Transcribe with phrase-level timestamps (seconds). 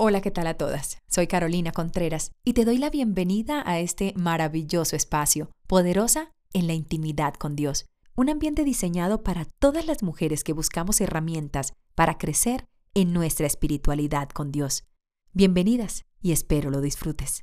[0.00, 0.98] Hola, ¿qué tal a todas?
[1.08, 6.74] Soy Carolina Contreras y te doy la bienvenida a este maravilloso espacio, poderosa en la
[6.74, 12.68] intimidad con Dios, un ambiente diseñado para todas las mujeres que buscamos herramientas para crecer
[12.94, 14.84] en nuestra espiritualidad con Dios.
[15.32, 17.42] Bienvenidas y espero lo disfrutes.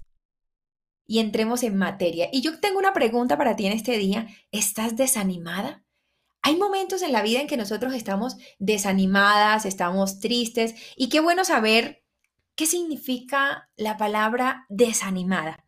[1.05, 2.29] Y entremos en materia.
[2.31, 4.29] Y yo tengo una pregunta para ti en este día.
[4.53, 5.83] ¿Estás desanimada?
[6.41, 11.43] Hay momentos en la vida en que nosotros estamos desanimadas, estamos tristes y qué bueno
[11.43, 12.04] saber
[12.55, 15.65] ¿Qué significa la palabra desanimada?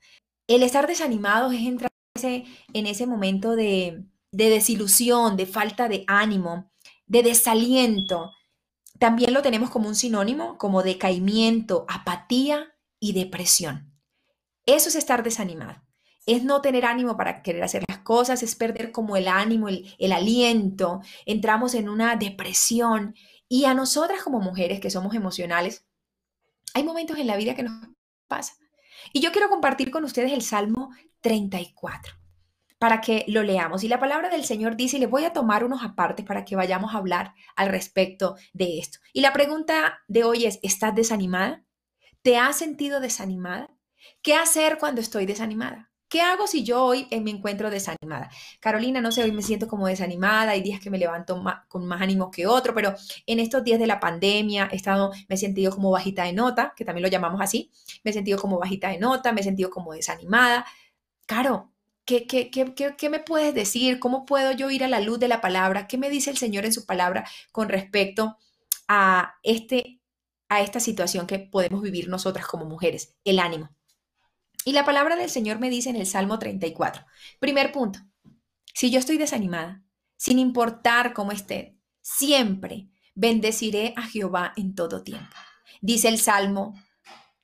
[0.47, 1.91] El estar desanimado es entrar
[2.23, 6.71] en ese momento de, de desilusión, de falta de ánimo,
[7.05, 8.31] de desaliento.
[8.99, 13.93] También lo tenemos como un sinónimo, como decaimiento, apatía y depresión.
[14.65, 15.81] Eso es estar desanimado.
[16.25, 20.11] Es no tener ánimo para querer hacer las cosas, es perder como el ánimo, el
[20.11, 21.01] aliento.
[21.25, 23.15] Entramos en una depresión.
[23.47, 25.86] Y a nosotras como mujeres que somos emocionales,
[26.77, 27.89] hay momentos en la vida que nos
[28.27, 28.53] pasa.
[29.11, 32.13] Y yo quiero compartir con ustedes el Salmo 34
[32.77, 33.83] para que lo leamos.
[33.83, 36.55] Y la palabra del Señor dice, y le voy a tomar unos apartes para que
[36.55, 38.99] vayamos a hablar al respecto de esto.
[39.11, 41.65] Y la pregunta de hoy es, ¿estás desanimada?
[42.21, 43.75] ¿Te has sentido desanimada?
[44.21, 45.91] ¿Qué hacer cuando estoy desanimada?
[46.09, 48.29] ¿Qué hago si yo hoy me encuentro desanimada?
[48.61, 52.01] Carolina, no sé, hoy me siento como desanimada, hay días que me levanto con más
[52.01, 55.71] ánimo que otro, pero en estos días de la pandemia he estado, me he sentido
[55.73, 57.71] como bajita de nota, que también lo llamamos así,
[58.03, 60.65] me he sentido como bajita de nota, me he sentido como desanimada.
[61.25, 61.73] Caro,
[62.05, 63.99] ¿qué, qué, qué, qué me puedes decir?
[63.99, 65.87] ¿Cómo puedo yo ir a la luz de la palabra?
[65.87, 68.37] ¿Qué me dice el Señor en su palabra con respecto
[68.87, 70.01] a, este,
[70.49, 73.15] a esta situación que podemos vivir nosotras como mujeres?
[73.25, 73.76] El ánimo.
[74.67, 77.05] Y la palabra del Señor me dice en el Salmo 34.
[77.39, 77.99] Primer punto,
[78.73, 79.81] si yo estoy desanimada,
[80.17, 85.33] sin importar cómo esté, siempre bendeciré a Jehová en todo tiempo.
[85.79, 86.73] Dice el Salmo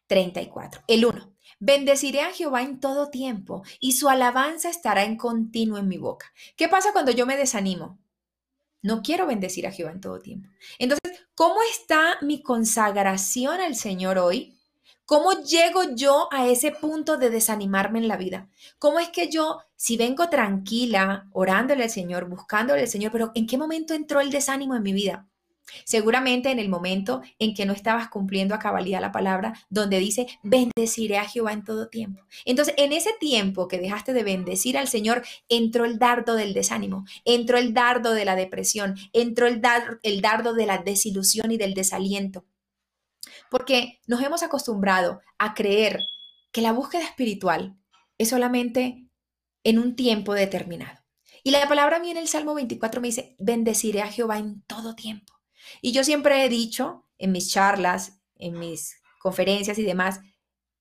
[0.07, 0.81] 34.
[0.85, 1.33] El 1.
[1.61, 6.25] Bendeciré a Jehová en todo tiempo y su alabanza estará en continuo en mi boca.
[6.57, 8.01] ¿Qué pasa cuando yo me desanimo?
[8.81, 10.50] No quiero bendecir a Jehová en todo tiempo.
[10.78, 14.59] Entonces, ¿cómo está mi consagración al Señor hoy?
[15.06, 18.47] ¿Cómo llego yo a ese punto de desanimarme en la vida?
[18.80, 23.46] ¿Cómo es que yo, si vengo tranquila, orándole al Señor, buscándole al Señor, pero ¿en
[23.46, 25.28] qué momento entró el desánimo en mi vida?
[25.84, 30.28] Seguramente en el momento en que no estabas cumpliendo a cabalidad la palabra, donde dice,
[30.41, 32.24] bendeciré a Jehová en todo tiempo.
[32.46, 37.03] Entonces, en ese tiempo que dejaste de bendecir al Señor, entró el dardo del desánimo,
[37.25, 39.62] entró el dardo de la depresión, entró el,
[40.03, 42.46] el dardo de la desilusión y del desaliento
[43.53, 46.00] porque nos hemos acostumbrado a creer
[46.52, 47.78] que la búsqueda espiritual
[48.18, 49.08] es solamente
[49.64, 51.00] en un tiempo determinado.
[51.44, 55.34] Y la palabra en el Salmo 24 me dice, bendeciré a Jehová en todo tiempo.
[55.84, 60.22] Y yo siempre he dicho en mis charlas, en mis conferencias y demás,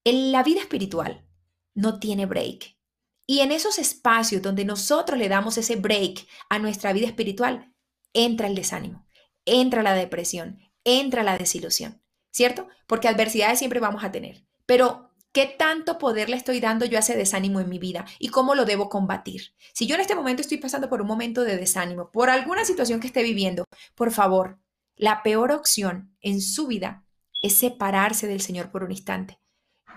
[0.03, 1.28] en la vida espiritual
[1.75, 2.78] no tiene break.
[3.27, 7.71] Y en esos espacios donde nosotros le damos ese break a nuestra vida espiritual,
[8.15, 9.06] entra el desánimo,
[9.44, 12.01] entra la depresión, entra la desilusión.
[12.32, 12.66] ¿Cierto?
[12.88, 14.44] Porque adversidades siempre vamos a tener.
[14.66, 18.28] Pero, ¿qué tanto poder le estoy dando yo a ese desánimo en mi vida y
[18.28, 19.54] cómo lo debo combatir?
[19.72, 22.98] Si yo en este momento estoy pasando por un momento de desánimo, por alguna situación
[22.98, 24.59] que esté viviendo, por favor,
[24.97, 27.04] la peor opción en su vida
[27.42, 29.38] es separarse del Señor por un instante.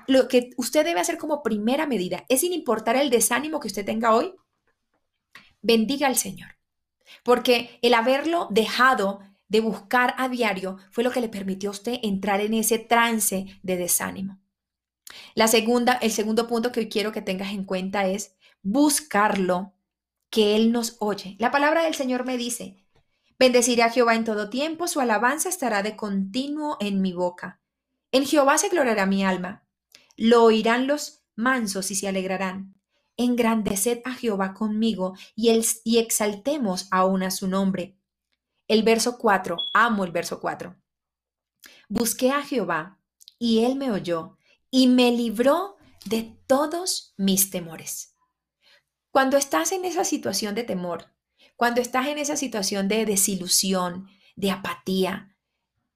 [0.08, 3.86] Lo que usted debe hacer como primera medida es sin importar el desánimo que usted
[3.86, 4.36] tenga hoy,
[5.62, 6.58] bendiga al Señor.
[7.24, 12.00] Porque el haberlo dejado de buscar a diario fue lo que le permitió a usted
[12.04, 14.40] entrar en ese trance de desánimo.
[15.34, 19.74] La segunda, el segundo punto que quiero que tengas en cuenta es buscarlo,
[20.30, 21.36] que Él nos oye.
[21.40, 22.76] La palabra del Señor me dice,
[23.40, 27.62] bendeciré a Jehová en todo tiempo, su alabanza estará de continuo en mi boca.
[28.12, 29.66] En Jehová se gloriará mi alma,
[30.18, 32.76] lo oirán los mansos y se alegrarán.
[33.18, 35.52] Engrandeced a Jehová conmigo y,
[35.86, 37.98] y exaltemos aún a su nombre.
[38.68, 40.76] El verso 4, amo el verso 4.
[41.88, 43.00] Busqué a Jehová
[43.38, 44.38] y él me oyó
[44.72, 45.76] y me libró
[46.06, 48.16] de todos mis temores.
[49.12, 51.14] Cuando estás en esa situación de temor,
[51.56, 55.38] cuando estás en esa situación de desilusión, de apatía,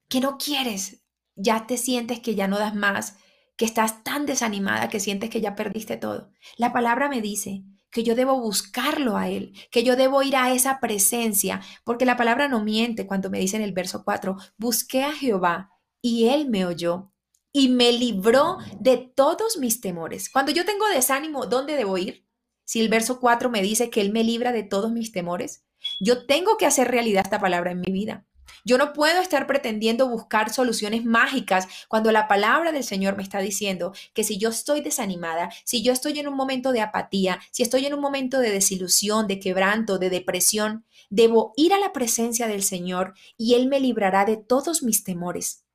[0.08, 1.04] que no quieres,
[1.36, 3.18] ya te sientes que ya no das más,
[3.58, 6.32] que estás tan desanimada que sientes que ya perdiste todo.
[6.56, 10.54] La palabra me dice que yo debo buscarlo a Él, que yo debo ir a
[10.54, 15.04] esa presencia, porque la palabra no miente cuando me dice en el verso 4, busqué
[15.04, 15.72] a Jehová
[16.02, 17.12] y Él me oyó
[17.52, 20.30] y me libró de todos mis temores.
[20.30, 22.26] Cuando yo tengo desánimo, ¿dónde debo ir?
[22.64, 25.66] Si el verso 4 me dice que Él me libra de todos mis temores,
[26.00, 28.28] yo tengo que hacer realidad esta palabra en mi vida.
[28.66, 33.40] Yo no puedo estar pretendiendo buscar soluciones mágicas cuando la palabra del Señor me está
[33.40, 37.64] diciendo que si yo estoy desanimada, si yo estoy en un momento de apatía, si
[37.64, 42.48] estoy en un momento de desilusión, de quebranto, de depresión, debo ir a la presencia
[42.48, 45.66] del Señor y Él me librará de todos mis temores.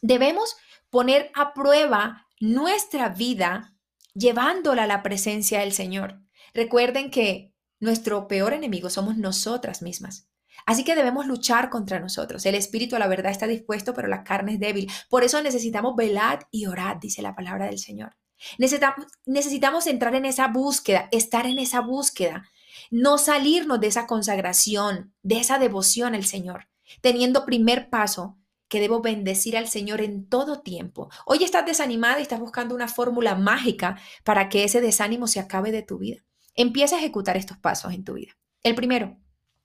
[0.00, 0.56] Debemos
[0.90, 3.76] poner a prueba nuestra vida
[4.14, 6.20] llevándola a la presencia del Señor.
[6.54, 10.28] Recuerden que nuestro peor enemigo somos nosotras mismas.
[10.66, 12.44] Así que debemos luchar contra nosotros.
[12.46, 14.90] El espíritu la verdad está dispuesto, pero la carne es débil.
[15.08, 18.16] Por eso necesitamos velar y orar, dice la palabra del Señor.
[18.58, 22.44] Necesitamos, necesitamos entrar en esa búsqueda, estar en esa búsqueda,
[22.90, 26.68] no salirnos de esa consagración, de esa devoción al Señor,
[27.00, 28.38] teniendo primer paso
[28.68, 31.10] que debo bendecir al Señor en todo tiempo.
[31.26, 35.72] Hoy estás desanimada y estás buscando una fórmula mágica para que ese desánimo se acabe
[35.72, 36.24] de tu vida.
[36.54, 38.32] Empieza a ejecutar estos pasos en tu vida.
[38.62, 39.18] El primero,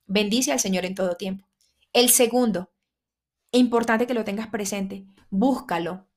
[0.07, 1.47] Bendice al Señor en todo tiempo.
[1.93, 2.71] El segundo,
[3.51, 6.07] importante que lo tengas presente, búscalo.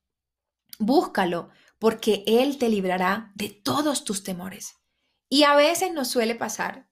[0.78, 4.76] Búscalo porque Él te librará de todos tus temores.
[5.28, 6.88] Y a veces nos suele pasar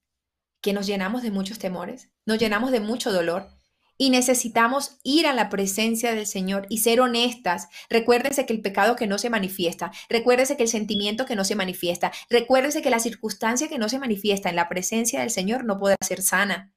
[0.61, 3.49] que nos llenamos de muchos temores, nos llenamos de mucho dolor
[3.97, 7.69] y necesitamos ir a la presencia del Señor y ser honestas.
[7.91, 11.57] Recuérdense que el pecado que no se manifiesta, recuérdense que el sentimiento que no se
[11.57, 15.79] manifiesta, recuérdense que la circunstancia que no se manifiesta en la presencia del Señor no
[15.79, 16.73] puede ser sana.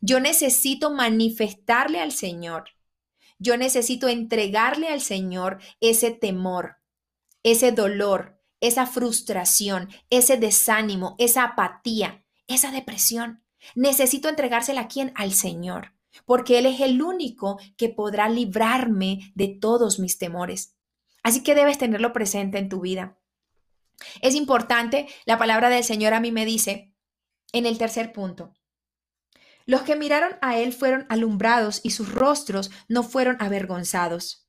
[0.00, 2.64] Yo necesito manifestarle al Señor.
[3.38, 6.76] Yo necesito entregarle al Señor ese temor,
[7.42, 13.42] ese dolor, esa frustración, ese desánimo, esa apatía, esa depresión.
[13.74, 15.12] Necesito entregársela a quién?
[15.16, 15.94] Al Señor,
[16.26, 20.76] porque Él es el único que podrá librarme de todos mis temores.
[21.22, 23.18] Así que debes tenerlo presente en tu vida.
[24.22, 26.94] Es importante, la palabra del Señor a mí me dice
[27.52, 28.54] en el tercer punto,
[29.70, 34.48] los que miraron a él fueron alumbrados y sus rostros no fueron avergonzados.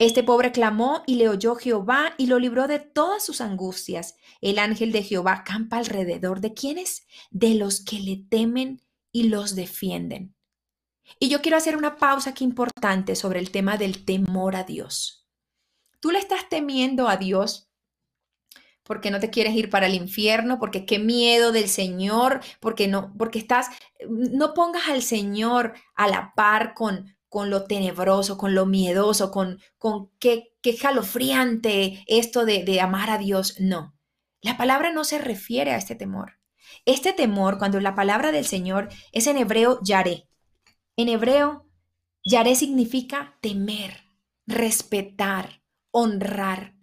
[0.00, 4.16] Este pobre clamó y le oyó Jehová y lo libró de todas sus angustias.
[4.40, 7.06] El ángel de Jehová campa alrededor de quienes?
[7.30, 8.82] De los que le temen
[9.12, 10.34] y los defienden.
[11.20, 15.28] Y yo quiero hacer una pausa aquí importante sobre el tema del temor a Dios.
[16.00, 17.70] ¿Tú le estás temiendo a Dios
[18.84, 23.12] porque no te quieres ir para el infierno, porque qué miedo del Señor, porque no,
[23.18, 23.68] porque estás,
[24.08, 29.58] no pongas al Señor a la par con, con lo tenebroso, con lo miedoso, con,
[29.78, 33.56] con qué, qué jalofriante esto de, de amar a Dios.
[33.58, 33.94] No,
[34.40, 36.38] la palabra no se refiere a este temor.
[36.84, 40.28] Este temor, cuando la palabra del Señor es en hebreo yaré.
[40.96, 41.66] En hebreo,
[42.24, 44.04] yaré significa temer,
[44.46, 46.73] respetar, honrar.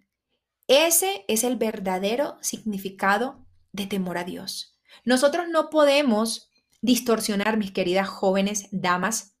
[0.74, 4.78] Ese es el verdadero significado de temor a Dios.
[5.04, 9.36] Nosotros no podemos distorsionar, mis queridas jóvenes, damas,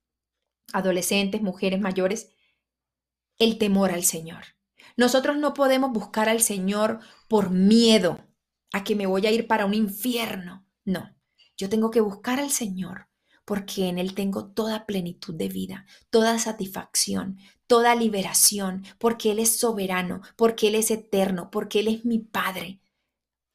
[0.74, 2.34] adolescentes, mujeres mayores,
[3.38, 4.44] el temor al Señor.
[4.98, 8.28] Nosotros no podemos buscar al Señor por miedo
[8.70, 10.66] a que me voy a ir para un infierno.
[10.84, 11.16] No,
[11.56, 13.08] yo tengo que buscar al Señor
[13.46, 17.38] porque en Él tengo toda plenitud de vida, toda satisfacción,
[17.72, 22.80] toda liberación, porque Él es soberano, porque Él es eterno, porque Él es mi Padre.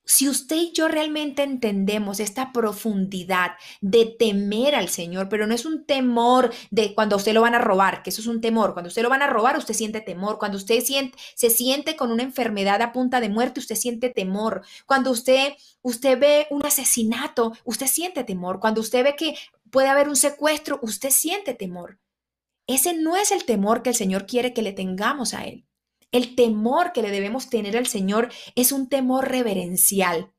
[0.06, 5.66] Si usted y yo realmente entendemos esta profundidad de temer al Señor, pero no es
[5.66, 8.74] un temor de cuando usted lo van a robar, que eso es un temor.
[8.74, 10.40] Cuando usted lo van a robar, usted siente temor.
[10.40, 14.64] Cuando usted siente, se siente con una enfermedad a punta de muerte, usted siente temor.
[14.88, 15.54] Cuando usted,
[15.84, 18.60] usted ve un asesinato, usted siente temor.
[18.60, 19.36] Cuando usted ve que
[19.70, 22.00] puede haber un secuestro, usted siente temor.
[22.68, 25.68] Ese no es el temor que el Señor quiere que le tengamos a Él.
[26.12, 30.34] El temor que le debemos tener al Señor es un temor reverencial,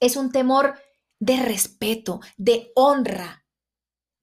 [0.00, 0.80] es un temor
[1.20, 3.44] de respeto, de honra.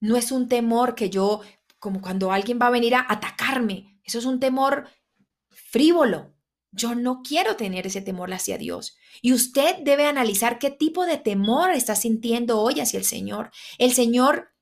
[0.00, 1.40] No es un temor que yo,
[1.78, 4.88] como cuando alguien va a venir a atacarme, eso es un temor
[5.50, 6.34] frívolo.
[6.70, 8.96] Yo no quiero tener ese temor hacia Dios.
[9.22, 13.50] Y usted debe analizar qué tipo de temor está sintiendo hoy hacia el Señor.
[13.78, 14.52] El Señor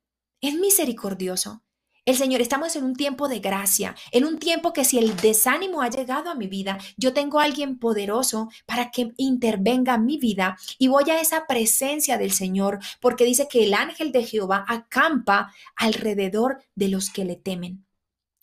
[0.41, 1.66] es misericordioso.
[2.07, 5.83] El Señor, estamos en un tiempo de gracia, en un tiempo que si el desánimo
[5.83, 10.17] ha llegado a mi vida, yo tengo a alguien poderoso para que intervenga en mi
[10.17, 14.65] vida y voy a esa presencia del Señor, porque dice que el ángel de Jehová
[14.69, 17.85] acampa alrededor de los que le temen.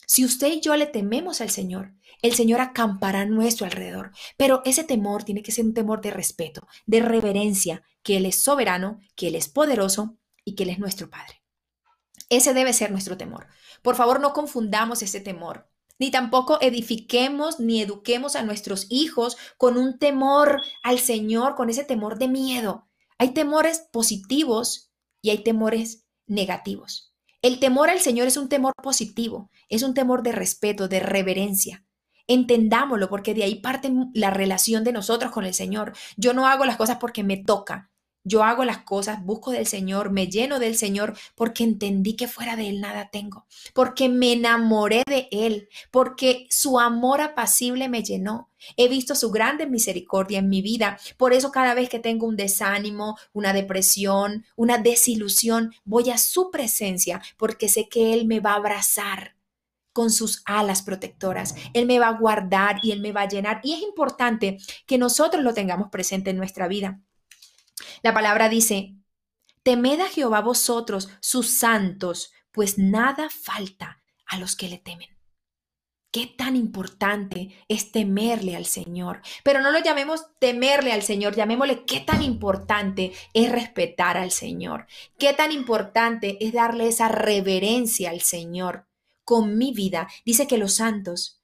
[0.08, 4.12] Si usted y yo le tememos al Señor, el Señor acampará a nuestro alrededor.
[4.36, 8.36] Pero ese temor tiene que ser un temor de respeto, de reverencia, que Él es
[8.36, 11.43] soberano, que Él es poderoso y que Él es nuestro Padre.
[12.36, 13.46] Ese debe ser nuestro temor.
[13.84, 19.78] Por favor, no confundamos ese temor, ni tampoco edifiquemos ni eduquemos a nuestros hijos con
[19.78, 22.88] un temor al Señor, con ese temor de miedo.
[23.20, 27.14] Hay temores positivos y hay temores negativos.
[27.44, 31.86] El temor al Señor es un temor positivo, es un temor de respeto, de reverencia.
[32.26, 35.94] Entendámoslo porque de ahí parte la relación de nosotros con el Señor.
[36.18, 37.93] Yo no hago las cosas porque me toca.
[38.24, 42.56] Yo hago las cosas, busco del Señor, me lleno del Señor porque entendí que fuera
[42.56, 48.50] de Él nada tengo, porque me enamoré de Él, porque su amor apacible me llenó.
[48.78, 50.98] He visto su grande misericordia en mi vida.
[51.18, 56.50] Por eso cada vez que tengo un desánimo, una depresión, una desilusión, voy a su
[56.50, 59.36] presencia porque sé que Él me va a abrazar
[59.92, 61.56] con sus alas protectoras.
[61.74, 63.62] Él me va a guardar y Él me va a llenar.
[63.64, 67.02] Y es importante que nosotros lo tengamos presente en nuestra vida.
[68.02, 68.96] La palabra dice,
[69.64, 75.10] temed a Jehová vosotros, sus santos, pues nada falta a los que le temen.
[76.14, 79.24] Qué tan importante es temerle al Señor.
[79.44, 84.86] Pero no lo llamemos temerle al Señor, llamémosle qué tan importante es respetar al Señor.
[85.18, 88.86] Qué tan importante es darle esa reverencia al Señor
[89.24, 90.08] con mi vida.
[90.24, 91.42] Dice que los santos,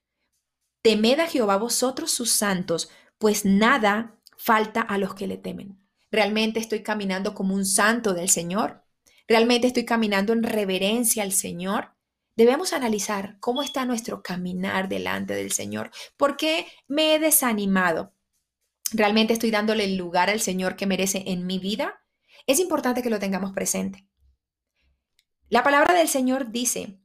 [0.83, 5.78] temed a Jehová vosotros sus santos, pues nada falta a los que le temen.
[6.11, 8.83] ¿Realmente estoy caminando como un santo del Señor?
[9.27, 11.95] ¿Realmente estoy caminando en reverencia al Señor?
[12.35, 15.91] Debemos analizar cómo está nuestro caminar delante del Señor.
[16.17, 18.15] ¿Por qué me he desanimado?
[18.91, 22.03] ¿Realmente estoy dándole el lugar al Señor que merece en mi vida?
[22.47, 24.07] Es importante que lo tengamos presente.
[25.49, 26.99] La palabra del Señor dice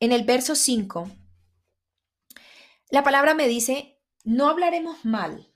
[0.00, 1.10] en el verso 5,
[2.90, 5.49] la palabra me dice, no hablaremos mal.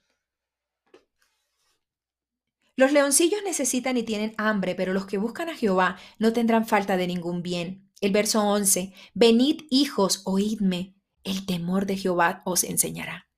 [2.77, 6.97] Los leoncillos necesitan y tienen hambre, pero los que buscan a Jehová no tendrán falta
[6.97, 7.91] de ningún bien.
[8.01, 13.29] El verso 11, venid hijos, oídme, el temor de Jehová os enseñará.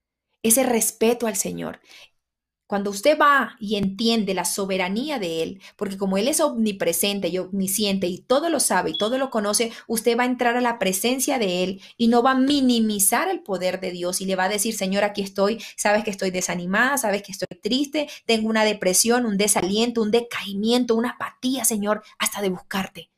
[0.42, 1.80] Ese respeto al Señor,
[2.66, 7.38] cuando usted va y entiende la soberanía de Él, porque como Él es omnipresente y
[7.38, 10.78] omnisciente y todo lo sabe y todo lo conoce, usted va a entrar a la
[10.78, 14.44] presencia de Él y no va a minimizar el poder de Dios y le va
[14.44, 18.64] a decir, Señor, aquí estoy, sabes que estoy desanimada, sabes que estoy triste, tengo una
[18.64, 23.10] depresión, un desaliento, un decaimiento, una apatía, Señor, hasta de buscarte.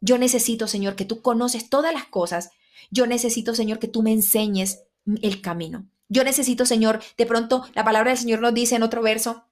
[0.00, 2.50] Yo necesito, Señor, que tú conoces todas las cosas.
[2.90, 4.82] Yo necesito, Señor, que tú me enseñes
[5.22, 5.88] el camino.
[6.08, 9.46] Yo necesito, Señor, de pronto la palabra del Señor nos dice en otro verso,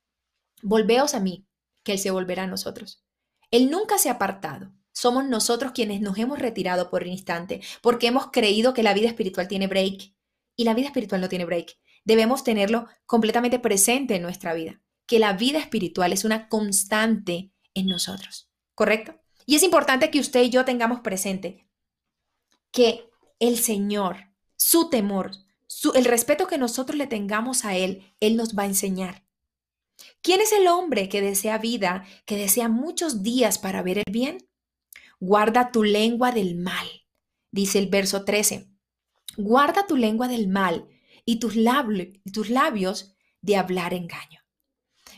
[0.62, 1.46] volveos a mí,
[1.82, 3.04] que Él se volverá a nosotros.
[3.50, 4.72] Él nunca se ha apartado.
[4.92, 9.08] Somos nosotros quienes nos hemos retirado por un instante, porque hemos creído que la vida
[9.08, 10.14] espiritual tiene break
[10.54, 11.78] y la vida espiritual no tiene break.
[12.04, 17.86] Debemos tenerlo completamente presente en nuestra vida, que la vida espiritual es una constante en
[17.86, 19.18] nosotros, ¿correcto?
[19.46, 21.66] Y es importante que usted y yo tengamos presente
[22.70, 24.16] que el Señor,
[24.56, 25.32] su temor,
[25.94, 29.24] el respeto que nosotros le tengamos a Él, Él nos va a enseñar.
[30.22, 34.38] ¿Quién es el hombre que desea vida, que desea muchos días para ver el bien?
[35.20, 36.86] Guarda tu lengua del mal,
[37.50, 38.68] dice el verso 13.
[39.36, 40.88] Guarda tu lengua del mal
[41.24, 41.56] y tus,
[42.32, 44.40] tus labios de hablar engaño.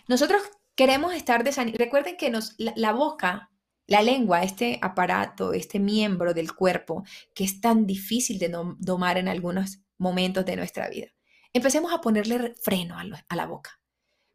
[0.09, 0.43] Nosotros
[0.75, 1.79] queremos estar desanimados.
[1.79, 3.51] Recuerden que nos, la, la boca,
[3.87, 9.29] la lengua, este aparato, este miembro del cuerpo que es tan difícil de domar en
[9.29, 11.09] algunos momentos de nuestra vida.
[11.53, 13.81] Empecemos a ponerle freno a, la boca,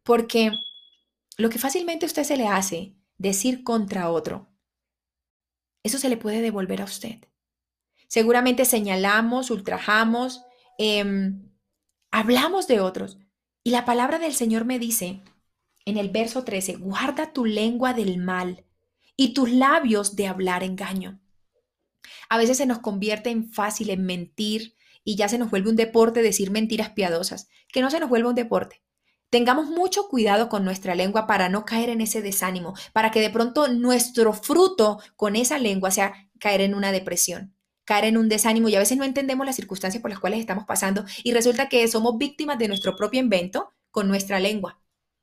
[0.02, 0.52] porque
[1.38, 4.48] lo que fácilmente a usted se le hace decir contra otro,
[5.82, 7.20] eso se le puede devolver a usted.
[8.08, 10.42] Seguramente señalamos, ultrajamos,
[10.78, 11.50] em,
[12.10, 13.18] hablamos de otros.
[13.62, 15.22] Y la palabra del Señor me dice
[15.84, 18.64] en el verso 13, guarda tu lengua del mal
[19.16, 21.20] y tus labios de hablar engaño.
[22.28, 25.76] A veces se nos convierte en fácil en mentir, y ya se nos vuelve un
[25.76, 28.82] deporte decir mentiras piadosas, que no se nos vuelva un deporte.
[29.30, 33.30] Tengamos mucho cuidado con nuestra lengua para no caer en ese desánimo, para que de
[33.30, 37.54] pronto nuestro fruto con esa lengua sea caer en una depresión,
[37.84, 40.64] caer en un desánimo y a veces no entendemos las circunstancias por las cuales estamos
[40.64, 44.80] pasando y resulta que somos víctimas de nuestro propio invento con nuestra lengua.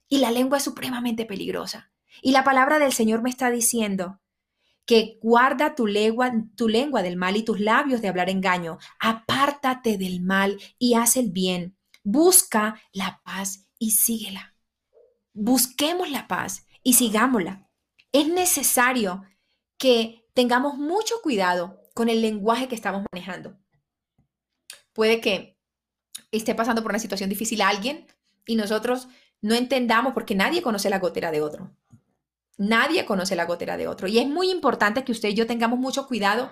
[0.07, 1.91] Y la lengua es supremamente peligrosa.
[2.21, 4.21] Y la palabra del Señor me está diciendo,
[4.87, 8.79] que guarda tu lengua, tu lengua del mal y tus labios de hablar engaño.
[8.99, 11.77] Apártate del mal y haz el bien.
[12.03, 14.55] Busca la paz y síguela.
[15.33, 17.69] Busquemos la paz y sigámosla.
[18.13, 19.23] Es necesario
[19.77, 23.57] que tengamos mucho cuidado con el lenguaje que estamos manejando.
[24.93, 25.59] Puede que
[26.31, 28.07] esté pasando por una situación difícil alguien
[28.45, 29.09] y nosotros
[29.41, 31.75] no entendamos porque nadie conoce la gotera de otro.
[32.57, 34.07] Nadie conoce la gotera de otro.
[34.07, 36.51] Y es muy importante que usted y yo tengamos mucho cuidado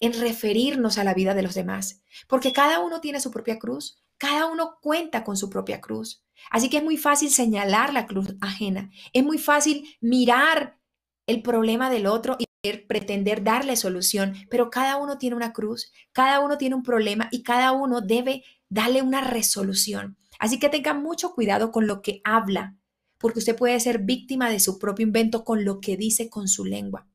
[0.00, 4.02] en referirnos a la vida de los demás, porque cada uno tiene su propia cruz,
[4.18, 6.24] cada uno cuenta con su propia cruz.
[6.50, 10.78] Así que es muy fácil señalar la cruz ajena, es muy fácil mirar
[11.26, 12.46] el problema del otro y
[12.88, 17.42] pretender darle solución, pero cada uno tiene una cruz, cada uno tiene un problema y
[17.42, 20.16] cada uno debe darle una resolución.
[20.38, 22.76] Así que tenga mucho cuidado con lo que habla,
[23.22, 26.66] porque usted puede ser víctima de su propio invento con lo que dice con su
[26.66, 27.06] lengua.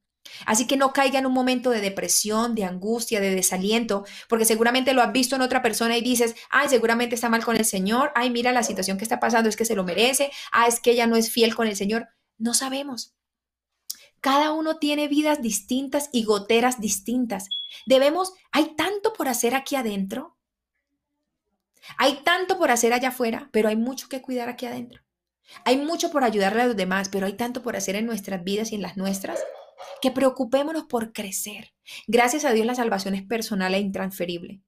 [0.45, 4.93] Así que no caiga en un momento de depresión, de angustia, de desaliento, porque seguramente
[4.93, 8.11] lo has visto en otra persona y dices, ay, seguramente está mal con el Señor,
[8.15, 10.91] ay, mira la situación que está pasando, es que se lo merece, ah, es que
[10.91, 12.07] ella no es fiel con el Señor.
[12.37, 13.15] No sabemos.
[14.21, 17.49] Cada uno tiene vidas distintas y goteras distintas.
[17.85, 20.35] Debemos, hay tanto por hacer aquí adentro.
[21.97, 25.06] Hay tanto por hacer allá afuera, pero hay mucho que cuidar aquí adentro.
[25.65, 28.71] Hay mucho por ayudarle a los demás, pero hay tanto por hacer en nuestras vidas
[28.71, 29.39] y en las nuestras
[30.01, 31.73] que preocupémonos por crecer.
[32.07, 34.61] Gracias a Dios la salvación es personal e intransferible,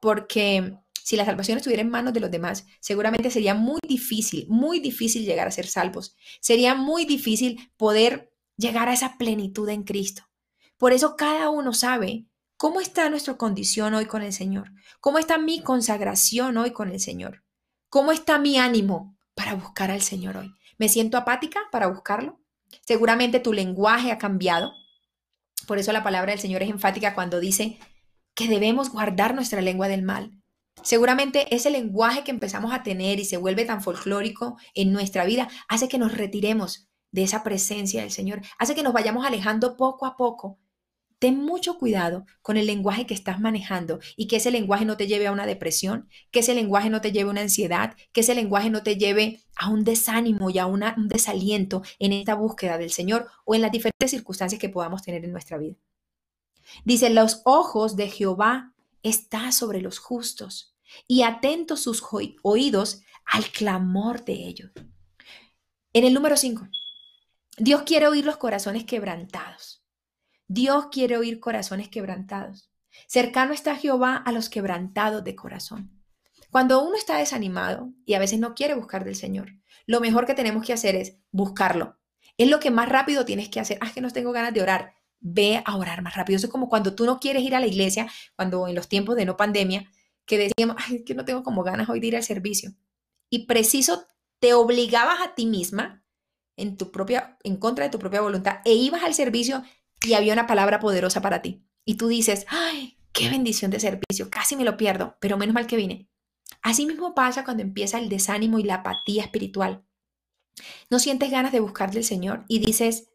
[0.00, 4.80] porque si la salvación estuviera en manos de los demás, seguramente sería muy difícil, muy
[4.80, 6.16] difícil llegar a ser salvos.
[6.40, 10.22] Sería muy difícil poder llegar a esa plenitud en Cristo.
[10.76, 15.38] Por eso cada uno sabe cómo está nuestra condición hoy con el Señor, cómo está
[15.38, 17.44] mi consagración hoy con el Señor,
[17.88, 20.54] cómo está mi ánimo para buscar al Señor hoy.
[20.78, 22.40] ¿Me siento apática para buscarlo?
[22.86, 24.72] Seguramente tu lenguaje ha cambiado.
[25.66, 27.78] Por eso la palabra del Señor es enfática cuando dice
[28.34, 30.32] que debemos guardar nuestra lengua del mal.
[30.82, 35.48] Seguramente ese lenguaje que empezamos a tener y se vuelve tan folclórico en nuestra vida
[35.68, 40.06] hace que nos retiremos de esa presencia del Señor, hace que nos vayamos alejando poco
[40.06, 40.58] a poco
[41.22, 45.06] Ten mucho cuidado con el lenguaje que estás manejando y que ese lenguaje no te
[45.06, 48.34] lleve a una depresión, que ese lenguaje no te lleve a una ansiedad, que ese
[48.34, 52.90] lenguaje no te lleve a un desánimo y a un desaliento en esta búsqueda del
[52.90, 55.76] Señor o en las diferentes circunstancias que podamos tener en nuestra vida.
[56.84, 58.74] Dice, los ojos de Jehová
[59.04, 60.74] están sobre los justos
[61.06, 62.02] y atentos sus
[62.42, 64.72] oídos al clamor de ellos.
[65.92, 66.66] En el número 5,
[67.58, 69.81] Dios quiere oír los corazones quebrantados.
[70.52, 72.70] Dios quiere oír corazones quebrantados.
[73.06, 75.90] Cercano está Jehová a los quebrantados de corazón.
[76.50, 79.52] Cuando uno está desanimado y a veces no quiere buscar del Señor,
[79.86, 81.98] lo mejor que tenemos que hacer es buscarlo.
[82.36, 83.78] Es lo que más rápido tienes que hacer.
[83.80, 84.92] Ah, es que no tengo ganas de orar.
[85.20, 86.36] Ve a orar más rápido.
[86.36, 89.16] Eso es como cuando tú no quieres ir a la iglesia, cuando en los tiempos
[89.16, 89.90] de no pandemia,
[90.26, 92.74] que decíamos, ay, es que no tengo como ganas hoy de ir al servicio.
[93.30, 94.06] Y preciso,
[94.38, 96.04] te obligabas a ti misma
[96.56, 99.62] en tu propia, en contra de tu propia voluntad, e ibas al servicio
[100.04, 101.64] y había una palabra poderosa para ti.
[101.84, 105.66] Y tú dices, ay, qué bendición de servicio, casi me lo pierdo, pero menos mal
[105.66, 106.08] que vine.
[106.62, 109.84] Así mismo pasa cuando empieza el desánimo y la apatía espiritual.
[110.90, 113.08] No sientes ganas de buscar del Señor y dices,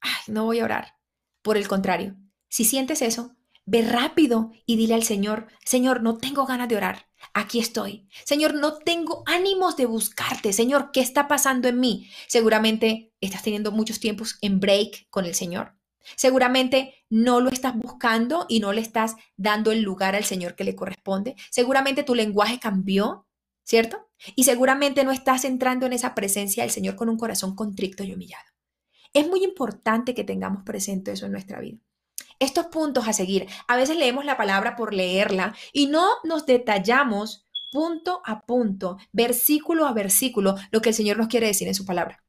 [0.00, 0.94] ay, no voy a orar.
[1.42, 2.16] Por el contrario,
[2.48, 7.08] si sientes eso, ve rápido y dile al Señor, Señor, no tengo ganas de orar.
[7.32, 8.08] Aquí estoy.
[8.24, 10.52] Señor, no tengo ánimos de buscarte.
[10.52, 12.08] Señor, ¿qué está pasando en mí?
[12.28, 15.74] Seguramente estás teniendo muchos tiempos en break con el Señor.
[16.16, 20.64] Seguramente no lo estás buscando y no le estás dando el lugar al Señor que
[20.64, 21.36] le corresponde.
[21.50, 23.26] Seguramente tu lenguaje cambió,
[23.64, 24.08] ¿cierto?
[24.34, 28.12] Y seguramente no estás entrando en esa presencia del Señor con un corazón contrito y
[28.12, 28.44] humillado.
[29.12, 31.78] Es muy importante que tengamos presente eso en nuestra vida.
[32.40, 37.46] Estos puntos a seguir, a veces leemos la palabra por leerla y no nos detallamos
[37.70, 41.84] punto a punto, versículo a versículo, lo que el Señor nos quiere decir en su
[41.84, 42.24] palabra.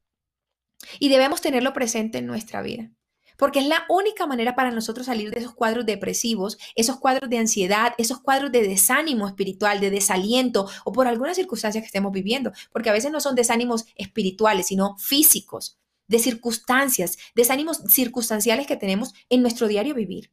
[1.00, 2.92] Y debemos tenerlo presente en nuestra vida
[3.38, 7.38] porque es la única manera para nosotros salir de esos cuadros depresivos, esos cuadros de
[7.38, 12.52] ansiedad, esos cuadros de desánimo espiritual, de desaliento o por algunas circunstancias que estemos viviendo,
[12.72, 19.14] porque a veces no son desánimos espirituales, sino físicos, de circunstancias, desánimos circunstanciales que tenemos
[19.30, 20.32] en nuestro diario vivir.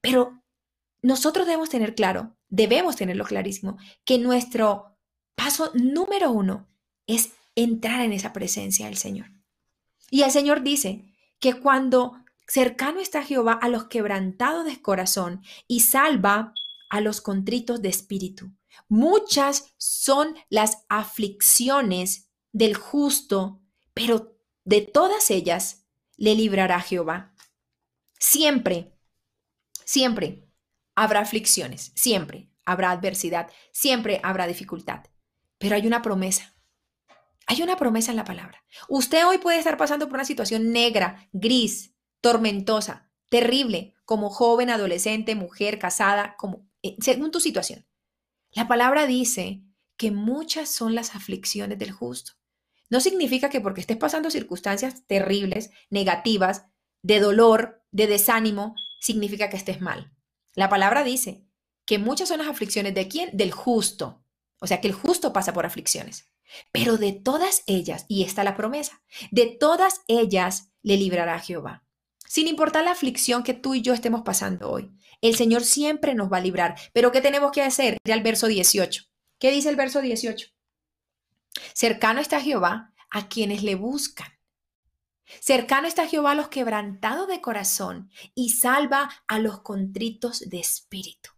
[0.00, 0.42] Pero
[1.02, 4.96] nosotros debemos tener claro, debemos tenerlo clarísimo, que nuestro
[5.34, 6.68] paso número uno
[7.06, 9.30] es entrar en esa presencia del Señor.
[10.10, 11.04] Y el Señor dice
[11.38, 12.16] que cuando
[12.50, 16.52] Cercano está Jehová a los quebrantados de corazón y salva
[16.88, 18.50] a los contritos de espíritu.
[18.88, 23.62] Muchas son las aflicciones del justo,
[23.94, 25.86] pero de todas ellas
[26.16, 27.36] le librará Jehová.
[28.18, 28.98] Siempre,
[29.84, 30.48] siempre
[30.96, 35.04] habrá aflicciones, siempre habrá adversidad, siempre habrá dificultad,
[35.56, 36.52] pero hay una promesa.
[37.46, 38.64] Hay una promesa en la palabra.
[38.88, 45.34] Usted hoy puede estar pasando por una situación negra, gris, tormentosa, terrible, como joven, adolescente,
[45.34, 47.86] mujer, casada, como eh, según tu situación.
[48.52, 49.62] La palabra dice
[49.96, 52.32] que muchas son las aflicciones del justo.
[52.88, 56.66] No significa que porque estés pasando circunstancias terribles, negativas,
[57.02, 60.12] de dolor, de desánimo, significa que estés mal.
[60.54, 61.46] La palabra dice
[61.84, 63.30] que muchas son las aflicciones de quién?
[63.36, 64.24] Del justo.
[64.60, 66.26] O sea que el justo pasa por aflicciones.
[66.72, 71.86] Pero de todas ellas, y está la promesa, de todas ellas le librará Jehová.
[72.30, 74.92] Sin importar la aflicción que tú y yo estemos pasando hoy.
[75.20, 76.76] El Señor siempre nos va a librar.
[76.92, 77.98] Pero ¿qué tenemos que hacer?
[78.04, 79.02] Ya el verso 18.
[79.40, 80.46] ¿Qué dice el verso 18?
[81.74, 84.28] Cercano está Jehová a quienes le buscan.
[85.40, 91.30] Cercano está Jehová a los quebrantados de corazón y salva a los contritos de espíritu.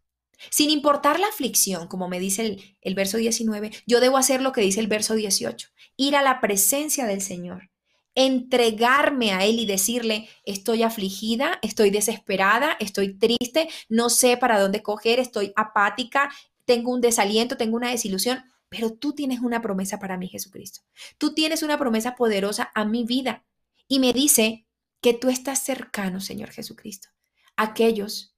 [0.50, 4.52] Sin importar la aflicción, como me dice el, el, verso 19, yo debo hacer lo
[4.52, 7.71] que dice el verso 18, ir a la presencia del Señor,
[8.14, 14.82] entregarme a Él y decirle, estoy afligida, estoy desesperada, estoy triste, no sé para dónde
[14.82, 16.30] coger, estoy apática,
[16.64, 20.80] tengo un desaliento, tengo una desilusión, pero tú tienes una promesa para mí, Jesucristo.
[21.18, 23.44] Tú tienes una promesa poderosa a mi vida
[23.88, 24.66] y me dice
[25.00, 27.08] que tú estás cercano, Señor Jesucristo,
[27.56, 28.34] aquellos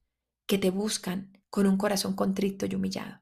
[0.46, 3.20] que te buscan con un corazón contrito y humillado.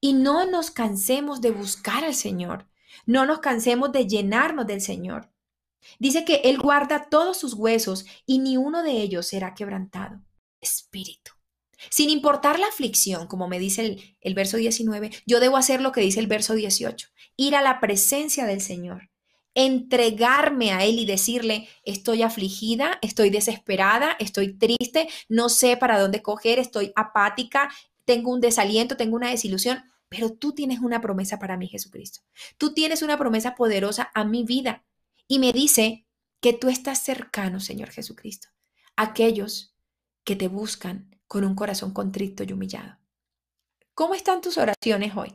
[0.00, 2.66] Y no nos cansemos de buscar al Señor,
[3.04, 5.31] no nos cansemos de llenarnos del Señor.
[5.98, 10.20] Dice que Él guarda todos sus huesos y ni uno de ellos será quebrantado.
[10.60, 11.32] Espíritu.
[11.90, 15.90] Sin importar la aflicción, como me dice el, el, verso 19, yo debo hacer lo
[15.90, 19.10] que dice el verso 18, ir a la presencia del Señor,
[19.54, 26.22] entregarme a Él y decirle, estoy afligida, estoy desesperada, estoy triste, no sé para dónde
[26.22, 27.70] coger, estoy apática,
[28.04, 32.20] tengo un desaliento, tengo una desilusión, pero tú tienes una promesa para mí, Jesucristo.
[32.58, 34.84] Tú tienes una promesa poderosa a mi vida
[35.32, 36.06] y me dice
[36.42, 38.48] que tú estás cercano, Señor Jesucristo,
[38.96, 39.74] aquellos
[40.24, 42.98] que te buscan con un corazón contrito y humillado.
[43.94, 45.34] ¿Cómo están tus oraciones hoy?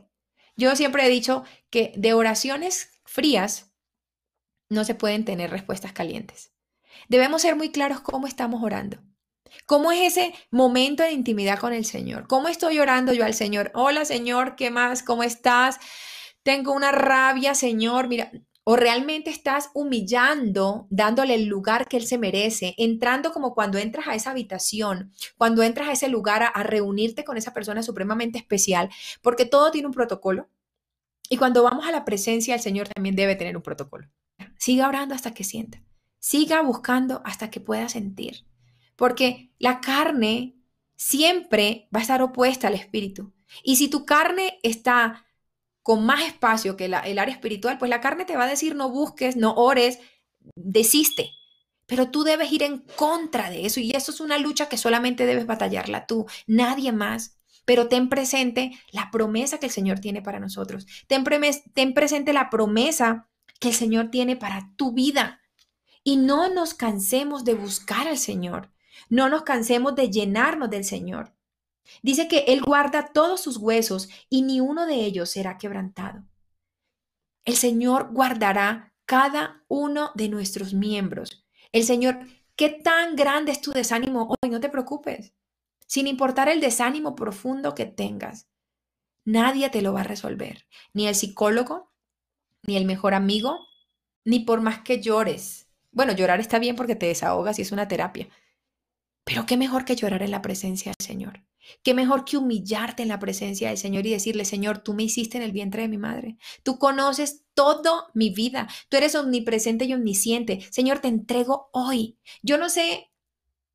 [0.54, 3.72] Yo siempre he dicho que de oraciones frías
[4.68, 6.52] no se pueden tener respuestas calientes.
[7.08, 8.98] Debemos ser muy claros cómo estamos orando.
[9.66, 12.28] ¿Cómo es ese momento de intimidad con el Señor?
[12.28, 13.72] ¿Cómo estoy orando yo al Señor?
[13.74, 15.02] Hola Señor, ¿qué más?
[15.02, 15.80] ¿Cómo estás?
[16.44, 18.06] Tengo una rabia, Señor.
[18.06, 18.30] Mira,
[18.70, 24.06] o realmente estás humillando, dándole el lugar que él se merece, entrando como cuando entras
[24.06, 28.90] a esa habitación, cuando entras a ese lugar a, reunirte con esa persona supremamente especial,
[29.22, 30.50] porque todo tiene un protocolo.
[31.30, 34.06] Y cuando vamos a la presencia del Señor también debe tener un protocolo.
[34.58, 35.82] Siga orando hasta que sienta.
[36.18, 38.44] Siga buscando hasta que pueda sentir.
[38.96, 40.58] Porque la carne
[40.94, 43.32] siempre va a estar opuesta al espíritu.
[43.62, 45.24] Y si tu carne está
[45.88, 48.74] con más espacio que la, el área espiritual, pues la carne te va a decir
[48.74, 49.98] no busques, no ores,
[50.54, 51.30] desiste.
[51.86, 55.24] Pero tú debes ir en contra de eso y eso es una lucha que solamente
[55.24, 57.38] debes batallarla tú, nadie más.
[57.64, 60.84] Pero ten presente la promesa que el Señor tiene para nosotros.
[61.06, 61.24] Ten,
[61.72, 65.40] ten presente la promesa que el Señor tiene para tu vida.
[66.04, 68.74] Y no nos cansemos de buscar al Señor.
[69.08, 71.37] No nos cansemos de llenarnos del Señor.
[72.02, 76.24] Dice que Él guarda todos sus huesos y ni uno de ellos será quebrantado.
[77.44, 81.46] El Señor guardará cada uno de nuestros miembros.
[81.72, 82.18] El Señor,
[82.56, 84.50] ¿qué tan grande es tu desánimo hoy?
[84.50, 85.32] No te preocupes.
[85.86, 88.48] Sin importar el desánimo profundo que tengas,
[89.24, 90.66] nadie te lo va a resolver.
[90.92, 91.90] Ni el psicólogo,
[92.66, 93.66] ni el mejor amigo,
[94.24, 95.68] ni por más que llores.
[95.90, 98.28] Bueno, llorar está bien porque te desahogas y es una terapia.
[99.24, 101.42] Pero qué mejor que llorar en la presencia del Señor.
[101.82, 105.36] Qué mejor que humillarte en la presencia del Señor y decirle, Señor, tú me hiciste
[105.36, 106.36] en el vientre de mi madre.
[106.62, 108.68] Tú conoces todo mi vida.
[108.88, 110.60] Tú eres omnipresente y omnisciente.
[110.70, 112.18] Señor, te entrego hoy.
[112.42, 113.10] Yo no sé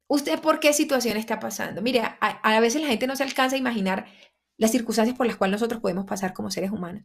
[0.07, 1.81] usted por qué situación está pasando.
[1.81, 4.05] Mire, a, a veces la gente no se alcanza a imaginar
[4.57, 7.03] las circunstancias por las cuales nosotros podemos pasar como seres humanos.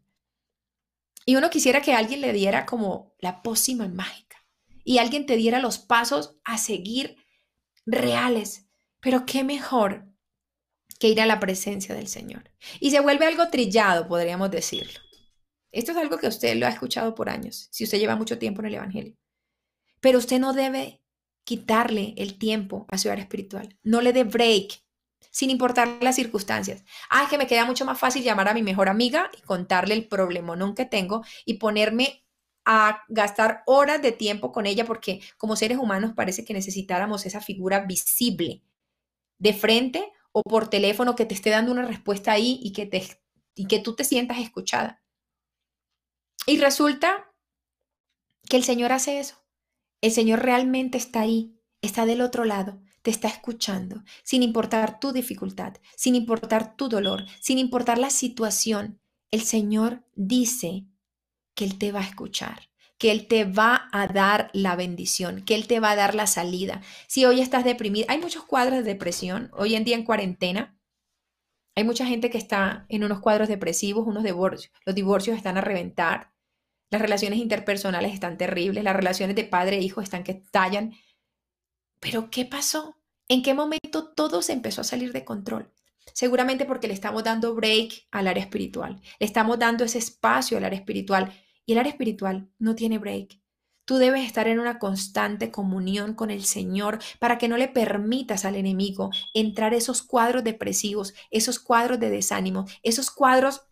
[1.24, 4.38] Y uno quisiera que alguien le diera como la pócima mágica
[4.85, 7.16] y alguien te diera los pasos a seguir
[7.85, 8.66] reales.
[9.01, 10.08] Pero qué mejor
[10.99, 12.51] que ir a la presencia del Señor.
[12.81, 15.01] Y se vuelve algo trillado, podríamos decirlo.
[15.71, 18.61] Esto es algo que usted lo ha escuchado por años, si usted lleva mucho tiempo
[18.61, 19.15] en el Evangelio.
[20.01, 21.03] Pero usted no debe
[21.45, 23.79] quitarle el tiempo a su área espiritual.
[23.83, 24.83] No le dé break,
[25.31, 26.85] sin importar las circunstancias.
[27.11, 30.09] Ah, que me queda mucho más fácil llamar a mi mejor amiga y contarle el
[30.09, 32.25] problemón que tengo y ponerme
[32.65, 37.41] a gastar horas de tiempo con ella porque como seres humanos parece que necesitáramos esa
[37.41, 38.63] figura visible
[39.39, 43.05] de frente o por teléfono que te esté dando una respuesta ahí y que, te,
[43.57, 45.03] y que tú te sientas escuchada.
[46.46, 47.35] Y resulta
[48.48, 49.37] que el Señor hace eso.
[50.01, 55.11] El Señor realmente está ahí, está del otro lado, te está escuchando, sin importar tu
[55.11, 59.01] dificultad, sin importar tu dolor, sin importar la situación.
[59.33, 60.87] El Señor dice
[61.55, 65.55] que Él te va a escuchar que Él te va a dar la bendición, que
[65.55, 66.83] Él te va a dar la salida.
[67.07, 70.79] Si hoy estás deprimida, hay muchos cuadros de depresión, hoy en día en cuarentena,
[71.77, 75.61] hay mucha gente que está en unos cuadros depresivos, unos divorcios, los divorcios están a
[75.61, 76.33] reventar,
[76.91, 80.95] las relaciones interpersonales están terribles, las relaciones de padre e hijo están que tallan.
[82.01, 82.97] Pero ¿qué pasó?
[83.29, 85.71] ¿En qué momento todo se empezó a salir de control?
[86.15, 90.65] Seguramente porque le estamos dando break al área espiritual, le estamos dando ese espacio al
[90.65, 91.33] área espiritual
[91.68, 93.42] y el área espiritual no tiene break.
[93.85, 98.46] Tú debes estar en una constante comunión con el Señor para que no le permitas
[98.46, 103.66] al enemigo entrar esos cuadros depresivos, esos cuadros de desánimo, esos cuadros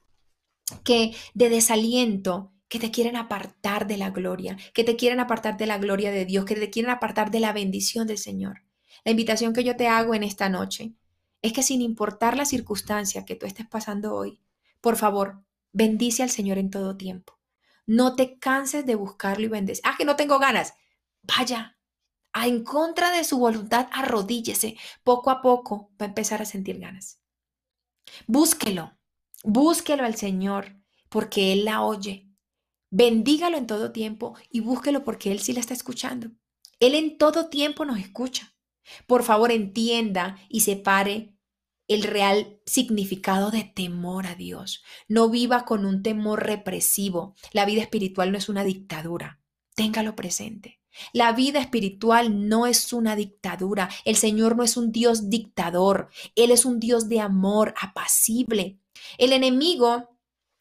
[0.85, 5.65] que de desaliento que te quieren apartar de la gloria, que te quieren apartar de
[5.65, 8.63] la gloria de Dios, que te quieren apartar de la bendición del Señor.
[9.07, 10.93] La invitación que yo te hago en esta noche
[11.41, 14.39] es que sin importar la circunstancia que tú estés pasando hoy,
[14.83, 15.41] por favor,
[15.73, 17.36] bendice al Señor en todo tiempo.
[17.87, 19.83] No te canses de buscarlo y bendecer.
[19.87, 20.75] Ah, que no tengo ganas.
[21.23, 21.79] Vaya,
[22.33, 24.77] a en contra de su voluntad, arrodíllese.
[25.05, 27.21] Poco a poco va a empezar a sentir ganas.
[28.27, 28.97] Búsquelo,
[29.43, 30.77] búsquelo al Señor,
[31.09, 32.29] porque Él la oye.
[32.91, 36.31] Bendígalo en todo tiempo y búsquelo porque Él sí la está escuchando.
[36.81, 38.55] Él en todo tiempo nos escucha.
[39.07, 41.36] Por favor, entienda y separe
[41.89, 44.83] el real significado de temor a Dios.
[45.09, 47.35] No viva con un temor represivo.
[47.53, 49.41] La vida espiritual no es una dictadura.
[49.75, 50.81] Téngalo presente.
[51.13, 53.91] La vida espiritual no es una dictadura.
[54.05, 56.09] El Señor no es un Dios dictador.
[56.35, 58.79] Él es un Dios de amor, apacible.
[59.19, 60.17] El enemigo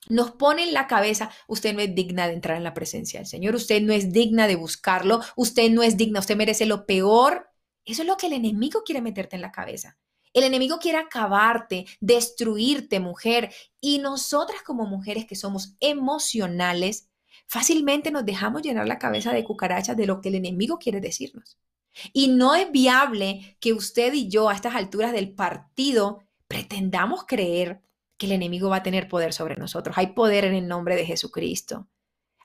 [0.07, 3.27] nos pone en la cabeza, usted no es digna de entrar en la presencia del
[3.27, 7.49] Señor, usted no es digna de buscarlo, usted no es digna, usted merece lo peor.
[7.85, 9.97] Eso es lo que el enemigo quiere meterte en la cabeza.
[10.35, 13.53] El enemigo quiere acabarte, destruirte, mujer.
[13.79, 17.09] Y nosotras como mujeres que somos emocionales,
[17.47, 21.57] fácilmente nos dejamos llenar la cabeza de cucarachas de lo que el enemigo quiere decirnos.
[22.11, 26.19] Y no es viable que usted y yo a estas alturas del partido
[26.49, 27.81] pretendamos creer
[28.17, 29.97] que el enemigo va a tener poder sobre nosotros.
[29.97, 31.87] Hay poder en el nombre de Jesucristo.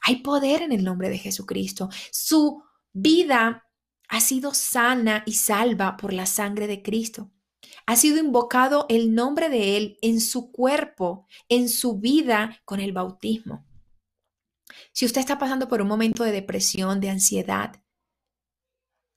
[0.00, 1.88] Hay poder en el nombre de Jesucristo.
[2.12, 3.66] Su vida
[4.08, 7.32] ha sido sana y salva por la sangre de Cristo.
[7.86, 12.92] Ha sido invocado el nombre de Él en su cuerpo, en su vida con el
[12.92, 13.66] bautismo.
[14.92, 17.82] Si usted está pasando por un momento de depresión, de ansiedad,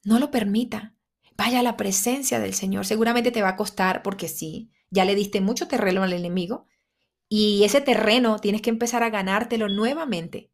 [0.04, 0.96] no lo permita.
[1.38, 2.86] Vaya a la presencia del Señor.
[2.86, 6.68] Seguramente te va a costar porque sí, ya le diste mucho terreno al enemigo
[7.30, 10.52] y ese terreno tienes que empezar a ganártelo nuevamente.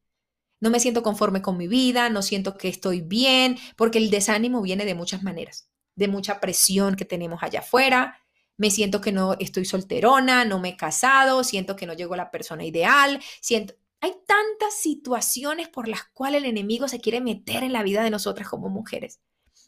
[0.62, 4.62] No me siento conforme con mi vida, no siento que estoy bien, porque el desánimo
[4.62, 8.17] viene de muchas maneras de mucha presión que tenemos allá afuera.
[8.58, 12.17] Me siento que no estoy solterona, no me he casado, siento que no llego a
[12.17, 13.75] la persona ideal, siento...
[14.02, 18.10] Hay tantas situaciones por las cuales el enemigo se quiere meter en la vida de
[18.10, 19.19] nosotras como mujeres.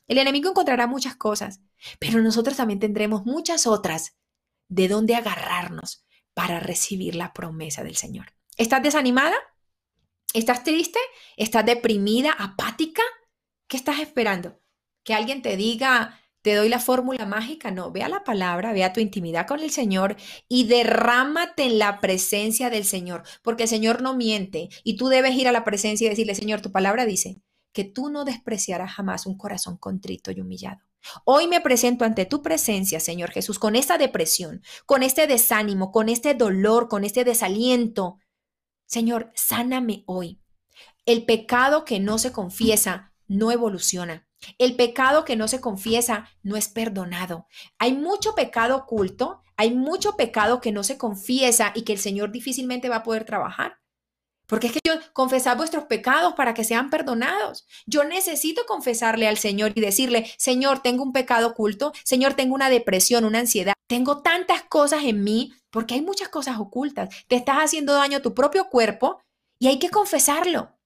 [0.08, 1.62] El enemigo encontrará muchas cosas,
[2.00, 4.16] pero nosotros también tendremos muchas otras
[4.70, 8.34] de dónde agarrarnos para recibir la promesa del Señor.
[8.56, 9.36] ¿Estás desanimada?
[10.34, 11.00] ¿Estás triste?
[11.36, 12.32] ¿Estás deprimida?
[12.32, 13.04] ¿Apática?
[13.68, 14.61] ¿Qué estás esperando?
[15.04, 19.00] Que alguien te diga, te doy la fórmula mágica, no, vea la palabra, vea tu
[19.00, 20.16] intimidad con el Señor
[20.48, 25.36] y derrámate en la presencia del Señor, porque el Señor no miente y tú debes
[25.36, 27.42] ir a la presencia y decirle, Señor, tu palabra dice
[27.74, 30.82] que tú no despreciarás jamás un corazón contrito y humillado.
[31.26, 36.10] Hoy me presento ante tu presencia, Señor Jesús, con esta depresión, con este desánimo, con
[36.10, 38.18] este dolor, con este desaliento.
[38.86, 40.42] Señor, sáname hoy.
[41.06, 44.28] El pecado que no se confiesa no evoluciona.
[44.58, 47.48] El pecado que no se confiesa no es perdonado.
[47.78, 52.32] Hay mucho pecado oculto, hay mucho pecado que no se confiesa y que el Señor
[52.32, 53.80] difícilmente va a poder trabajar.
[54.48, 57.66] Porque es que yo confesar vuestros pecados para que sean perdonados.
[57.86, 62.70] Yo necesito confesarle al Señor y decirle, Señor, tengo un pecado oculto, Señor, tengo una
[62.70, 67.08] depresión, una ansiedad, tengo tantas cosas en mí, porque hay muchas cosas ocultas.
[67.28, 69.22] Te estás haciendo daño a tu propio cuerpo
[69.58, 70.78] y hay que confesarlo.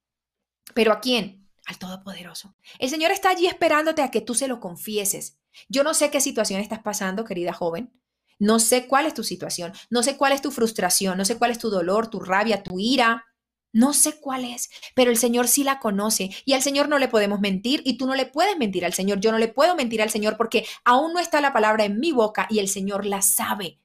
[0.73, 1.44] ¿Pero a quién?
[1.65, 2.55] Al Todopoderoso.
[2.79, 5.37] El Señor está allí esperándote a que tú se lo confieses.
[5.69, 7.93] Yo no sé qué situación estás pasando, querida joven.
[8.37, 11.51] No sé cuál es tu situación, no sé cuál es tu frustración, no sé cuál
[11.51, 13.25] es tu dolor, tu rabia, tu ira.
[13.71, 17.09] No sé cuál es, pero el Señor sí la conoce y al Señor no le
[17.09, 19.19] podemos mentir y tú no le puedes mentir al Señor.
[19.19, 22.13] Yo no le puedo mentir al Señor porque aún no está la palabra en mi
[22.13, 23.81] boca y el Señor la sabe.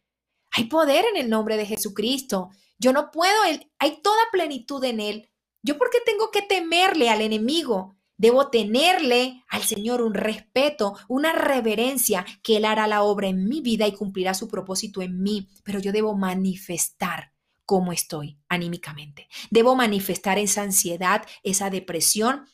[0.53, 2.51] Hay poder en el nombre de Jesucristo.
[2.79, 3.35] Yo no puedo,
[3.79, 5.30] hay toda plenitud en Él
[5.63, 7.97] ¿Yo por qué tengo que temerle al enemigo?
[8.17, 13.63] Debo tenerle al Señor un respeto, una reverencia, que Él hará la obra en mi
[13.63, 17.33] vida y cumplirá su propósito en mí, pero yo debo manifestar
[17.65, 19.29] cómo estoy anímicamente.
[19.51, 22.47] Debo manifestar esa ansiedad, esa depresión.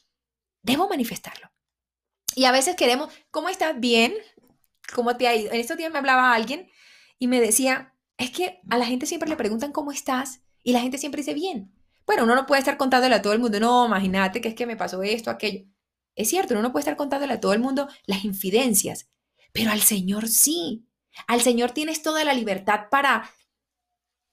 [0.62, 1.50] Debo manifestarlo.
[2.34, 3.80] Y a veces queremos, ¿cómo estás?
[3.80, 4.14] Bien.
[4.94, 5.52] ¿Cómo te ha ido?
[5.52, 6.70] En estos días me hablaba alguien
[7.18, 10.80] y me decía, es que a la gente siempre le preguntan cómo estás y la
[10.80, 11.75] gente siempre dice bien.
[12.06, 14.66] Bueno, uno no puede estar contándole a todo el mundo, no, imagínate que es que
[14.66, 15.66] me pasó esto, aquello.
[16.14, 19.10] Es cierto, uno no puede estar contándole a todo el mundo las infidencias,
[19.52, 20.86] pero al Señor sí.
[21.26, 23.30] Al Señor tienes toda la libertad para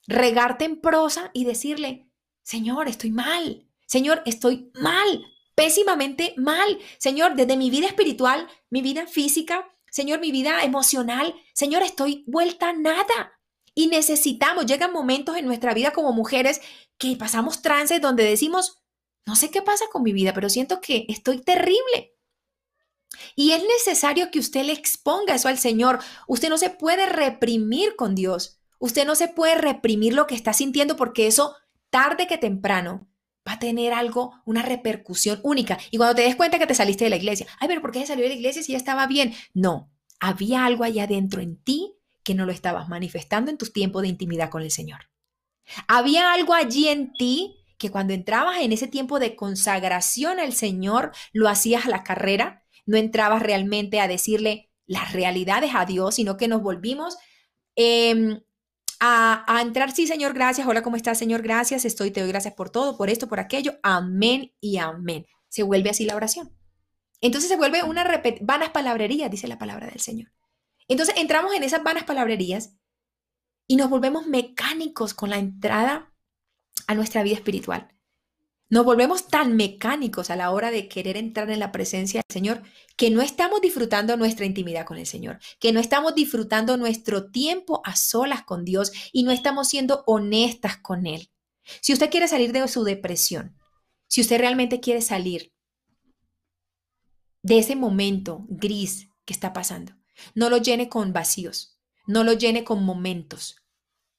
[0.08, 2.10] regarte en prosa y decirle,
[2.44, 3.68] Señor, estoy mal.
[3.86, 6.80] Señor, estoy mal, pésimamente mal.
[6.98, 12.70] Señor, desde mi vida espiritual, mi vida física, Señor, mi vida emocional, Señor, estoy vuelta
[12.70, 13.33] a nada.
[13.76, 16.62] Y necesitamos, llegan momentos en nuestra vida como mujeres
[16.98, 18.84] que pasamos trances donde decimos,
[19.26, 22.14] no sé qué pasa con mi vida, pero siento que estoy terrible.
[23.36, 26.00] Y es necesario que usted le exponga eso al Señor.
[26.28, 28.60] Usted no se puede reprimir con Dios.
[28.80, 31.56] Usted no se puede reprimir lo que está sintiendo porque eso,
[31.90, 33.08] tarde que temprano,
[33.48, 35.78] va a tener algo, una repercusión única.
[35.92, 38.00] Y cuando te des cuenta que te saliste de la iglesia, ay, pero ¿por qué
[38.00, 39.34] se salió de la iglesia si ya estaba bien?
[39.54, 44.02] No, había algo allá dentro en ti que no lo estabas manifestando en tus tiempos
[44.02, 45.10] de intimidad con el Señor.
[45.88, 51.12] Había algo allí en ti que cuando entrabas en ese tiempo de consagración al Señor,
[51.34, 56.38] lo hacías a la carrera, no entrabas realmente a decirle las realidades a Dios, sino
[56.38, 57.18] que nos volvimos
[57.76, 58.42] em,
[59.00, 61.42] a, entrar, sí, Señor, gracias, hola, ¿cómo estás, Señor?
[61.42, 65.26] Gracias, estoy, te doy gracias por todo, por esto, por aquello, amén y amén.
[65.50, 66.56] Se vuelve así la oración.
[67.20, 68.06] Entonces se vuelve una
[68.42, 70.32] vanas palabrerías, dice la palabra del Señor.
[70.88, 72.76] Entonces entramos en esas vanas palabrerías
[73.68, 76.14] y nos volvemos mecánicos con la entrada
[76.88, 77.94] a nuestra vida espiritual.
[78.70, 82.64] Nos volvemos tan mecánicos a la hora de querer entrar en la presencia del Señor
[82.98, 87.82] que no estamos disfrutando nuestra intimidad con el Señor, que no estamos disfrutando nuestro tiempo
[87.86, 91.30] a solas con Dios y no estamos siendo honestas con Él.
[91.82, 93.56] Si usted quiere salir de su depresión,
[94.08, 95.54] si usted realmente quiere salir
[97.44, 99.94] de ese momento gris que está pasando,
[100.36, 103.58] no lo llene con vacíos, no lo llene con momentos,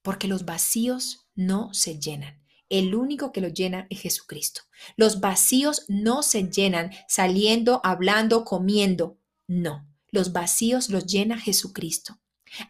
[0.02, 2.42] porque los vacíos no se llenan.
[2.68, 4.62] El único que lo llena es Jesucristo.
[4.96, 9.18] Los vacíos no se llenan saliendo, hablando, comiendo.
[9.46, 12.18] No, los vacíos los llena Jesucristo.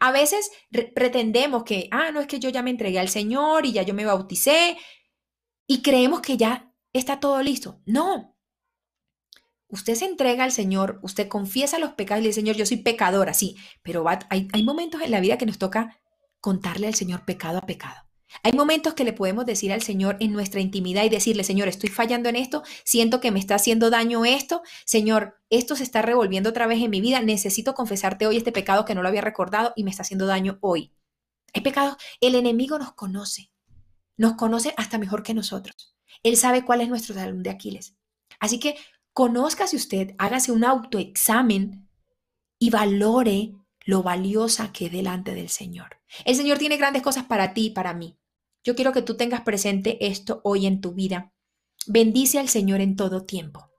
[0.01, 0.51] A veces
[0.95, 3.95] pretendemos que, ah, no es que yo ya me entregué al Señor y ya yo
[3.95, 4.77] me bauticé
[5.67, 7.81] y creemos que ya está todo listo.
[7.87, 8.34] No.
[9.75, 12.77] Usted se entrega al Señor, usted confiesa los pecados y le dice, Señor, yo soy
[12.77, 15.99] pecadora, sí, pero hay, hay momentos en la vida que nos toca
[16.41, 17.97] contarle al Señor pecado a pecado.
[18.45, 21.91] Hay momentos que le podemos decir al Señor en nuestra intimidad y decirle, Señor, estoy
[21.91, 26.51] fallando en esto, siento que me está haciendo daño esto, Señor, esto se está revolviendo
[26.51, 29.73] otra vez en mi vida, necesito confesarte hoy este pecado que no lo había recordado
[29.75, 30.93] y me está haciendo daño hoy.
[31.53, 33.51] Hay pecados, el enemigo nos conoce,
[34.17, 35.97] nos conoce hasta mejor que nosotros.
[36.23, 37.97] Él sabe cuál es nuestro talón de Aquiles.
[38.39, 38.77] Así que
[39.15, 41.89] conózcase usted, hágase un autoexamen
[42.59, 43.55] y valore
[43.87, 46.01] lo valiosa que es delante del Señor.
[46.25, 48.19] El Señor tiene grandes cosas para ti y para mí.
[48.65, 51.33] Yo quiero que tú tengas presente esto hoy en tu vida.
[51.87, 53.71] Bendice al Señor en todo tiempo.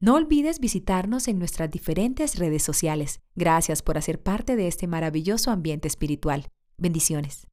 [0.00, 3.20] No olvides visitarnos en nuestras diferentes redes sociales.
[3.34, 6.50] Gracias por hacer parte de este maravilloso ambiente espiritual.
[6.76, 7.46] Bendiciones.